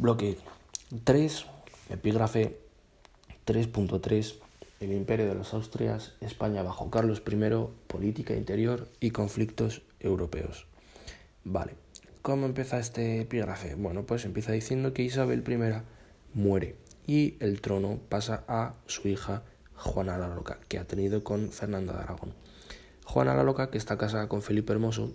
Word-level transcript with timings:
Bloque 0.00 0.38
3, 1.02 1.46
epígrafe 1.90 2.56
3.3, 3.44 4.36
el 4.78 4.92
imperio 4.92 5.26
de 5.26 5.34
los 5.34 5.52
Austrias, 5.54 6.12
España 6.20 6.62
bajo 6.62 6.88
Carlos 6.88 7.20
I, 7.26 7.66
política 7.88 8.36
interior 8.36 8.86
y 9.00 9.10
conflictos 9.10 9.82
europeos. 9.98 10.68
Vale, 11.42 11.74
¿cómo 12.22 12.46
empieza 12.46 12.78
este 12.78 13.22
epígrafe? 13.22 13.74
Bueno, 13.74 14.04
pues 14.04 14.24
empieza 14.24 14.52
diciendo 14.52 14.94
que 14.94 15.02
Isabel 15.02 15.42
I 15.48 15.82
muere 16.32 16.76
y 17.08 17.34
el 17.40 17.60
trono 17.60 17.98
pasa 18.08 18.44
a 18.46 18.74
su 18.86 19.08
hija 19.08 19.42
Juana 19.74 20.16
la 20.16 20.28
Loca, 20.28 20.60
que 20.68 20.78
ha 20.78 20.84
tenido 20.84 21.24
con 21.24 21.50
Fernando 21.50 21.92
de 21.92 21.98
Aragón. 21.98 22.34
Juana 23.04 23.34
la 23.34 23.42
Loca, 23.42 23.70
que 23.70 23.78
está 23.78 23.98
casada 23.98 24.28
con 24.28 24.42
Felipe 24.42 24.72
Hermoso, 24.72 25.12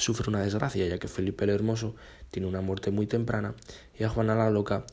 sufre 0.00 0.28
una 0.28 0.42
desgracia, 0.42 0.86
ya 0.86 0.98
que 0.98 1.08
Felipe 1.08 1.44
el 1.44 1.50
Hermoso 1.50 1.94
tiene 2.30 2.48
una 2.48 2.60
muerte 2.60 2.90
muy 2.90 3.06
temprana 3.06 3.54
y 3.98 4.04
a 4.04 4.08
Juana 4.08 4.34
la 4.34 4.50
Loca, 4.50 4.84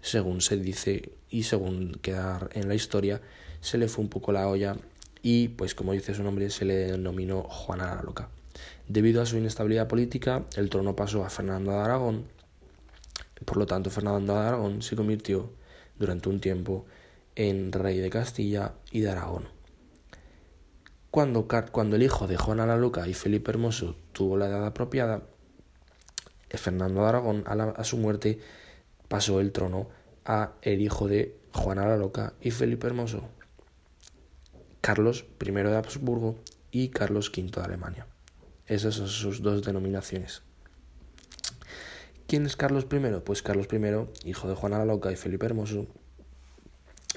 según 0.00 0.40
se 0.40 0.56
dice 0.56 1.12
y 1.30 1.44
según 1.44 1.98
queda 2.02 2.48
en 2.52 2.68
la 2.68 2.74
historia, 2.74 3.20
se 3.60 3.78
le 3.78 3.88
fue 3.88 4.04
un 4.04 4.10
poco 4.10 4.32
la 4.32 4.48
olla 4.48 4.76
y, 5.22 5.48
pues 5.48 5.74
como 5.74 5.92
dice 5.92 6.14
su 6.14 6.22
nombre, 6.22 6.50
se 6.50 6.64
le 6.64 6.76
denominó 6.76 7.42
Juana 7.42 7.94
la 7.94 8.02
Loca. 8.02 8.28
Debido 8.88 9.22
a 9.22 9.26
su 9.26 9.36
inestabilidad 9.36 9.88
política, 9.88 10.44
el 10.56 10.70
trono 10.70 10.96
pasó 10.96 11.24
a 11.24 11.30
Fernando 11.30 11.72
de 11.72 11.78
Aragón. 11.78 12.24
Por 13.44 13.56
lo 13.56 13.66
tanto, 13.66 13.90
Fernando 13.90 14.34
de 14.34 14.40
Aragón 14.40 14.82
se 14.82 14.96
convirtió 14.96 15.50
durante 15.98 16.28
un 16.28 16.40
tiempo 16.40 16.86
en 17.36 17.72
rey 17.72 17.98
de 17.98 18.10
Castilla 18.10 18.72
y 18.90 19.00
de 19.00 19.10
Aragón. 19.10 19.59
Cuando, 21.10 21.96
el 21.96 22.02
hijo 22.04 22.28
de 22.28 22.36
Juana 22.36 22.66
la 22.66 22.76
Loca 22.76 23.08
y 23.08 23.14
Felipe 23.14 23.50
Hermoso 23.50 23.96
tuvo 24.12 24.36
la 24.36 24.46
edad 24.46 24.64
apropiada, 24.64 25.22
Fernando 26.48 27.02
de 27.02 27.08
Aragón, 27.08 27.44
a, 27.46 27.84
su 27.84 27.96
muerte, 27.96 28.38
pasó 29.08 29.40
el 29.40 29.50
trono 29.50 29.88
a 30.24 30.52
el 30.62 30.80
hijo 30.80 31.08
de 31.08 31.36
Juana 31.52 31.86
la 31.86 31.96
Loca 31.96 32.34
y 32.40 32.52
Felipe 32.52 32.86
Hermoso, 32.86 33.24
Carlos 34.80 35.24
I 35.40 35.50
de 35.50 35.76
Habsburgo 35.76 36.38
y 36.70 36.90
Carlos 36.90 37.32
V 37.36 37.50
de 37.50 37.60
Alemania. 37.60 38.06
Esas 38.66 38.94
son 38.94 39.08
sus 39.08 39.42
dos 39.42 39.64
denominaciones. 39.64 40.42
¿Quién 42.28 42.46
es 42.46 42.54
Carlos 42.54 42.86
I? 42.92 43.20
Pues 43.24 43.42
Carlos 43.42 43.66
I, 43.72 44.28
hijo 44.28 44.48
de 44.48 44.54
Juana 44.54 44.78
la 44.78 44.84
Loca 44.84 45.10
y 45.10 45.16
Felipe 45.16 45.46
Hermoso, 45.46 45.88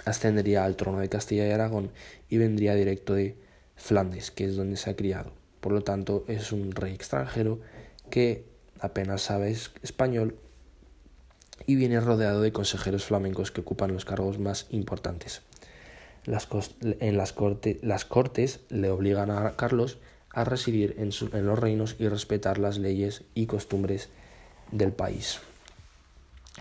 ascendería 0.05 0.65
al 0.65 0.77
trono 0.77 0.99
de 0.99 1.09
Castilla 1.09 1.47
y 1.47 1.51
Aragón 1.51 1.91
y 2.27 2.39
vendría 2.39 2.73
directo 2.73 3.13
de 3.13 3.37
Flandes, 3.83 4.31
que 4.31 4.45
es 4.45 4.55
donde 4.55 4.77
se 4.77 4.89
ha 4.89 4.95
criado. 4.95 5.33
Por 5.59 5.73
lo 5.73 5.81
tanto, 5.81 6.23
es 6.29 6.53
un 6.53 6.71
rey 6.71 6.93
extranjero 6.93 7.59
que 8.09 8.45
apenas 8.79 9.23
sabe 9.23 9.51
español 9.51 10.37
y 11.65 11.75
viene 11.75 11.99
rodeado 11.99 12.41
de 12.41 12.53
consejeros 12.53 13.03
flamencos 13.03 13.51
que 13.51 13.59
ocupan 13.59 13.91
los 13.91 14.05
cargos 14.05 14.39
más 14.39 14.67
importantes. 14.69 15.41
Las 16.23 16.47
en 16.81 17.17
las, 17.17 17.35
las 17.81 18.05
cortes 18.05 18.61
le 18.69 18.89
obligan 18.89 19.29
a 19.29 19.57
Carlos 19.57 19.97
a 20.29 20.45
residir 20.45 20.95
en, 20.97 21.09
en, 21.37 21.45
los 21.45 21.59
reinos 21.59 21.97
y 21.99 22.07
respetar 22.07 22.59
las 22.59 22.77
leyes 22.77 23.23
y 23.35 23.47
costumbres 23.47 24.07
del 24.71 24.93
país. 24.93 25.41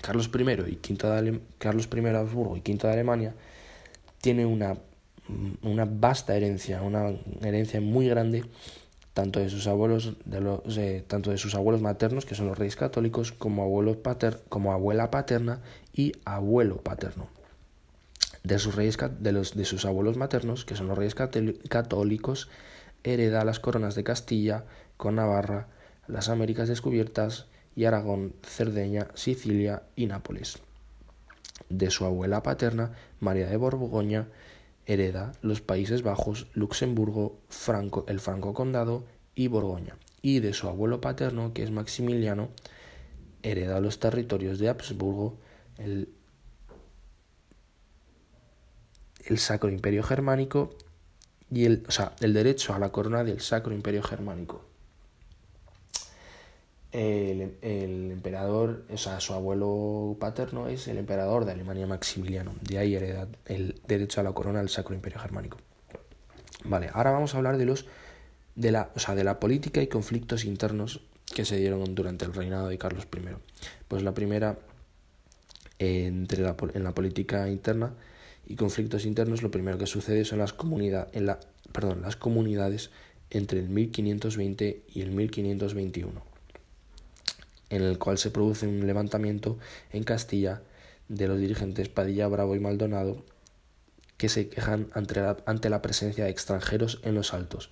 Carlos 0.00 0.28
I 0.34 0.72
y 0.72 0.96
Carlos 1.58 1.88
I 1.92 2.00
de 2.00 2.16
Habsburgo 2.16 2.56
y 2.56 2.62
Quinto 2.62 2.88
de 2.88 2.94
Alemania 2.94 3.34
tiene 4.20 4.44
una 4.44 4.76
una 5.62 5.84
vasta 5.84 6.36
herencia, 6.36 6.83
una 6.83 7.12
herencia 7.42 7.80
muy 7.80 8.08
grande 8.08 8.44
tanto 9.14 9.41
de 9.41 9.50
sus 9.50 9.66
abuelos 9.66 10.14
de 10.24 10.41
los, 10.41 10.61
tanto 11.06 11.30
de 11.30 11.39
sus 11.39 11.55
abuelos 11.55 11.83
maternos 11.83 12.24
que 12.24 12.34
son 12.34 12.47
los 12.47 12.58
reyes 12.58 12.77
católicos 12.77 13.33
como 13.33 13.62
abuelo 13.62 14.00
como 14.48 14.72
abuela 14.72 15.11
paterna 15.11 15.61
y 15.92 16.12
abuelo 16.24 16.78
paterno. 16.78 17.28
De 18.42 18.58
sus 18.58 18.74
reyes 18.74 18.98
de 19.20 19.33
los 19.33 19.55
de 19.55 19.64
sus 19.64 19.84
abuelos 19.84 20.16
maternos 20.16 20.64
que 20.64 20.77
son 20.77 20.89
los 20.89 20.98
reyes 20.98 21.14
católicos 21.14 22.48
hereda 23.05 23.45
las 23.45 23.61
coronas 23.61 23.95
de 23.95 24.05
Castilla 24.05 24.64
con 24.96 25.17
Navarra 25.17 25.68
las 26.08 26.29
Américas 26.29 26.68
descubiertas 26.68 27.46
y 27.77 27.85
Aragón 27.85 28.35
Cerdeña 28.42 29.08
Sicilia 29.14 29.83
y 29.95 30.06
Nápoles. 30.06 30.58
De 31.68 31.90
su 31.90 32.05
abuela 32.05 32.42
paterna 32.42 32.92
María 33.20 33.46
de 33.46 33.56
Borgoña 33.56 34.27
hereda 34.86 35.32
los 35.42 35.60
Países 35.60 36.02
Bajos, 36.02 36.48
Luxemburgo, 36.54 37.40
Franco, 37.48 38.04
el 38.08 38.20
Franco 38.20 38.54
Condado 38.54 39.04
y 39.34 39.48
Borgoña. 39.48 39.96
Y 40.22 40.40
de 40.40 40.52
su 40.52 40.68
abuelo 40.68 41.00
paterno, 41.00 41.52
que 41.52 41.62
es 41.62 41.70
Maximiliano, 41.70 42.50
hereda 43.42 43.80
los 43.80 43.98
territorios 43.98 44.58
de 44.58 44.68
Habsburgo, 44.68 45.38
el, 45.78 46.08
el 49.24 49.38
Sacro 49.38 49.70
Imperio 49.70 50.02
Germánico 50.02 50.76
y 51.50 51.64
el, 51.64 51.84
o 51.88 51.90
sea, 51.90 52.14
el 52.20 52.32
derecho 52.32 52.74
a 52.74 52.78
la 52.78 52.92
corona 52.92 53.24
del 53.24 53.40
Sacro 53.40 53.74
Imperio 53.74 54.02
Germánico 54.02 54.71
el, 56.92 58.11
emperador, 58.13 58.85
o 58.92 58.98
sea, 58.98 59.20
su 59.20 59.33
abuelo 59.33 60.17
paterno 60.20 60.69
es 60.69 60.86
el 60.89 60.98
emperador 60.98 61.45
de 61.45 61.53
Alemania 61.53 61.86
Maximiliano. 61.86 62.55
De 62.61 62.79
ahí 62.79 62.95
hereda 62.95 63.29
el 63.47 63.80
derecho 63.86 64.20
a 64.20 64.25
la 64.25 64.33
corona 64.33 64.58
del 64.58 64.69
Sacro 64.69 64.95
Imperio 64.95 65.19
Germánico. 65.19 65.58
Vale, 66.64 66.91
ahora 66.92 67.11
vamos 67.11 67.35
a 67.35 67.39
hablar 67.39 67.57
de 67.57 67.64
los 67.64 67.86
de 68.55 68.70
la, 68.70 68.91
o 68.95 68.98
sea, 68.98 69.14
de 69.14 69.25
la 69.25 69.41
política 69.41 69.80
y 69.83 69.86
conflictos 69.86 70.45
internos 70.45 71.01
que 71.35 71.47
se 71.47 71.57
dieron 71.57 71.95
durante 71.95 72.27
el 72.27 72.35
reinado 72.35 72.69
de 72.69 72.77
Carlos 72.77 73.09
I. 73.11 73.20
Pues 73.89 74.03
la 74.03 74.13
primera 74.13 74.59
entre 75.79 76.42
la, 76.42 76.55
en 76.74 76.85
la 76.85 76.92
política 76.92 77.48
interna 77.48 77.95
y 78.47 78.57
conflictos 78.57 79.07
internos, 79.07 79.42
lo 79.42 79.51
primero 79.51 79.79
que 79.79 79.86
sucede 79.86 80.27
son 80.27 80.41
las 80.41 80.53
comunidades, 80.53 81.09
en 81.14 81.24
la, 81.24 81.41
perdón, 81.73 82.03
las 82.03 82.17
comunidades 82.17 82.91
entre 83.30 83.61
el 83.61 83.70
1520 83.70 84.83
y 84.92 85.01
el 85.01 85.11
1521 85.13 86.31
en 87.72 87.80
el 87.83 87.98
cual 87.98 88.18
se 88.18 88.30
produce 88.30 88.66
un 88.66 88.86
levantamiento 88.86 89.58
en 89.92 90.05
Castilla 90.05 90.62
de 91.08 91.27
los 91.27 91.38
dirigentes 91.38 91.88
Padilla, 91.88 92.28
Bravo 92.28 92.55
y 92.55 92.60
Maldonado, 92.60 93.24
que 94.18 94.28
se 94.28 94.50
quejan 94.50 94.90
ante 94.92 95.70
la, 95.70 95.82
presencia 95.82 96.24
de 96.24 96.30
extranjeros 96.30 97.00
en 97.02 97.14
los 97.14 97.32
altos, 97.32 97.70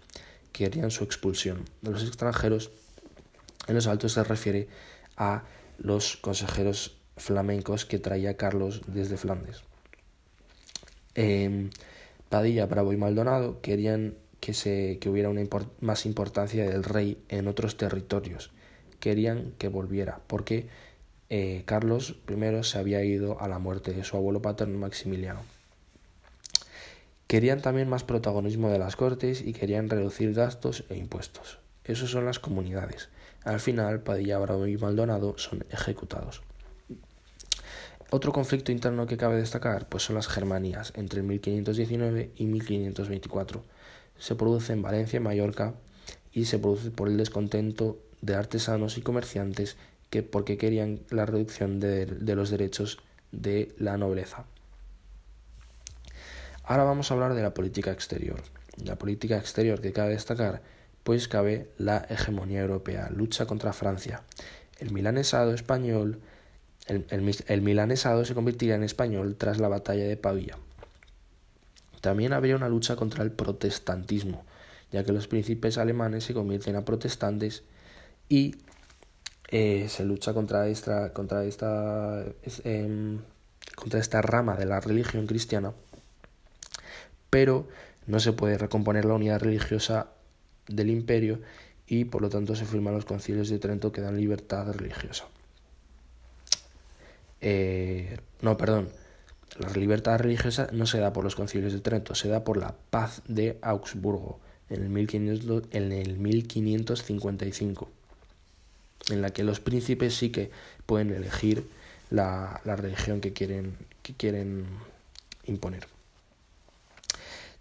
que 0.52 0.64
querían 0.64 0.90
su 0.90 1.04
expulsión. 1.04 1.66
De 1.82 1.90
los 1.90 2.02
extranjeros 2.02 2.70
en 3.68 3.74
los 3.74 3.86
altos 3.86 4.12
se 4.12 4.24
refiere 4.24 4.68
a 5.18 5.44
los 5.76 6.16
consejeros 6.16 6.96
flamencos 7.18 7.84
que 7.84 7.98
traía 7.98 8.38
Carlos 8.38 8.80
desde 8.86 9.18
Flandes. 9.18 9.62
Em, 11.14 11.68
Padilla, 12.30 12.64
Bravo 12.64 12.94
y 12.94 12.96
Maldonado 12.96 13.60
querían 13.60 14.14
que, 14.40 14.54
se, 14.54 14.98
que 14.98 15.10
hubiera 15.10 15.28
una 15.28 15.42
más 15.80 16.06
importancia 16.06 16.64
del 16.70 16.84
rey 16.84 17.22
en 17.28 17.48
otros 17.48 17.76
territorios 17.76 18.50
querían 19.00 19.52
que 19.58 19.68
volviera, 19.68 20.20
porque 20.26 20.68
eh, 21.30 21.62
Carlos 21.64 22.16
I 22.28 22.64
se 22.64 22.78
había 22.78 23.02
ido 23.02 23.40
a 23.40 23.48
la 23.48 23.58
muerte 23.58 23.92
de 23.92 24.04
su 24.04 24.16
abuelo 24.16 24.42
paterno 24.42 24.78
Maximiliano. 24.78 25.42
Querían 27.26 27.62
también 27.62 27.88
más 27.88 28.02
protagonismo 28.02 28.70
de 28.70 28.78
las 28.78 28.96
cortes 28.96 29.40
y 29.40 29.52
querían 29.52 29.88
reducir 29.88 30.34
gastos 30.34 30.84
e 30.90 30.96
impuestos. 30.96 31.60
Esas 31.84 32.10
son 32.10 32.24
las 32.24 32.40
comunidades. 32.40 33.08
Al 33.44 33.60
final, 33.60 34.00
Padilla, 34.00 34.38
Bravo 34.38 34.66
y 34.66 34.76
Maldonado 34.76 35.38
son 35.38 35.64
ejecutados. 35.70 36.42
Otro 38.10 38.32
conflicto 38.32 38.72
interno 38.72 39.06
que 39.06 39.16
cabe 39.16 39.36
destacar 39.36 39.88
pues 39.88 40.02
son 40.02 40.16
las 40.16 40.26
Germanías 40.26 40.92
entre 40.96 41.22
1519 41.22 42.32
y 42.34 42.46
1524. 42.46 43.62
Se 44.18 44.34
produce 44.34 44.72
en 44.72 44.82
Valencia 44.82 45.18
y 45.18 45.20
Mallorca 45.20 45.74
y 46.32 46.44
se 46.44 46.58
produce 46.58 46.90
por 46.90 47.08
el 47.08 47.16
descontento 47.16 47.98
de 48.20 48.34
artesanos 48.34 48.98
y 48.98 49.02
comerciantes 49.02 49.76
que 50.10 50.22
porque 50.22 50.58
querían 50.58 51.00
la 51.10 51.24
reducción 51.24 51.80
de, 51.80 52.06
los 52.34 52.50
derechos 52.50 52.98
de 53.32 53.74
la 53.78 53.96
nobleza. 53.96 54.44
Ahora 56.64 56.84
vamos 56.84 57.10
a 57.10 57.14
hablar 57.14 57.34
de 57.34 57.42
la 57.42 57.54
política 57.54 57.92
exterior. 57.92 58.42
La 58.84 58.96
política 58.96 59.38
exterior 59.38 59.80
que 59.80 59.92
cabe 59.92 60.10
destacar, 60.10 60.62
pues 61.04 61.28
cabe 61.28 61.70
la 61.78 61.98
hegemonía 62.08 62.60
europea, 62.60 63.08
lucha 63.10 63.46
contra 63.46 63.72
Francia. 63.72 64.22
El 64.78 64.92
milanesado 64.92 65.52
español, 65.54 66.20
el, 66.86 67.06
el 67.46 67.62
milanesado 67.62 68.24
se 68.24 68.34
convertiría 68.34 68.74
en 68.74 68.82
español 68.82 69.36
tras 69.36 69.58
la 69.58 69.68
batalla 69.68 70.04
de 70.04 70.16
Pavía. 70.16 70.56
También 72.00 72.32
habría 72.32 72.56
una 72.56 72.68
lucha 72.68 72.96
contra 72.96 73.22
el 73.22 73.30
protestantismo, 73.30 74.44
ya 74.92 75.04
que 75.04 75.12
los 75.12 75.28
príncipes 75.28 75.78
alemanes 75.78 76.24
se 76.24 76.34
convierten 76.34 76.76
a 76.76 76.84
protestantes 76.84 77.62
y 78.28 78.56
eh, 79.48 79.86
se 79.88 80.04
lucha 80.04 80.32
contra 80.32 80.68
esta, 80.68 81.12
contra 81.12 81.44
esta, 81.44 82.24
em, 82.64 83.20
contra 83.74 84.00
esta 84.00 84.22
rama 84.22 84.56
de 84.56 84.66
la 84.66 84.80
religión 84.80 85.26
cristiana, 85.26 85.72
pero 87.30 87.68
no 88.06 88.20
se 88.20 88.32
puede 88.32 88.58
recomponer 88.58 89.04
la 89.04 89.14
unidad 89.14 89.40
religiosa 89.40 90.08
del 90.68 90.90
imperio 90.90 91.40
y 91.86 92.04
por 92.04 92.22
lo 92.22 92.28
tanto 92.28 92.54
se 92.54 92.64
firman 92.64 92.94
los 92.94 93.04
concilios 93.04 93.48
de 93.48 93.58
Trento 93.58 93.92
que 93.92 94.00
dan 94.00 94.16
libertad 94.16 94.72
religiosa. 94.72 95.26
eh, 97.40 98.18
no, 98.42 98.56
perdón, 98.56 98.90
la 99.58 99.70
libertad 99.70 100.18
religiosa 100.18 100.68
no 100.72 100.86
se 100.86 100.98
da 101.00 101.12
por 101.12 101.24
los 101.24 101.34
concilios 101.34 101.72
de 101.72 101.80
Trento, 101.80 102.14
se 102.14 102.28
da 102.28 102.44
por 102.44 102.56
la 102.56 102.76
paz 102.90 103.22
de 103.26 103.58
Augsburgo 103.62 104.40
en 104.70 104.96
el, 104.96 105.62
en 105.72 105.92
el 105.92 106.18
1555, 106.18 107.88
en 109.10 109.22
la 109.22 109.30
que 109.30 109.44
los 109.44 109.60
príncipes 109.60 110.14
sí 110.14 110.30
que 110.30 110.50
pueden 110.86 111.10
elegir 111.10 111.66
la, 112.10 112.60
la 112.64 112.76
religión 112.76 113.20
que 113.20 113.32
quieren, 113.32 113.76
que 114.02 114.14
quieren 114.14 114.66
imponer. 115.44 115.86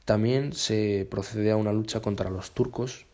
También 0.06 0.54
se 0.54 1.08
procede 1.10 1.52
a 1.52 1.56
una 1.56 1.74
lucha 1.74 2.02
contra 2.02 2.30
los 2.30 2.52
turcos 2.52 3.06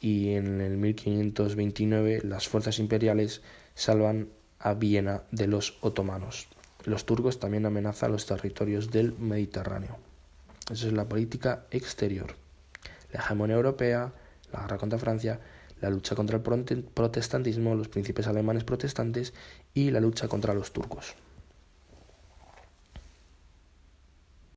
y 0.00 0.34
en 0.34 0.60
el 0.60 0.76
1529 0.76 2.20
las 2.24 2.48
fuerzas 2.48 2.78
imperiales 2.78 3.40
salvan 3.74 4.28
a 4.58 4.74
Viena 4.74 5.22
de 5.30 5.46
los 5.46 5.78
otomanos. 5.80 6.48
Los 6.84 7.06
turcos 7.06 7.40
también 7.40 7.66
amenazan 7.66 8.12
los 8.12 8.26
territorios 8.26 8.90
del 8.90 9.12
Mediterráneo. 9.18 9.98
Esa 10.70 10.86
es 10.88 10.92
la 10.92 11.08
política 11.08 11.64
exterior. 11.70 12.34
La 13.16 13.22
hegemonía 13.22 13.56
europea, 13.56 14.12
la 14.52 14.60
guerra 14.60 14.76
contra 14.76 14.98
Francia, 14.98 15.40
la 15.80 15.88
lucha 15.88 16.14
contra 16.14 16.36
el 16.36 16.42
protestantismo, 16.84 17.74
los 17.74 17.88
príncipes 17.88 18.26
alemanes 18.26 18.64
protestantes 18.64 19.32
y 19.72 19.90
la 19.90 20.00
lucha 20.00 20.28
contra 20.28 20.52
los 20.52 20.70
turcos. 20.74 21.14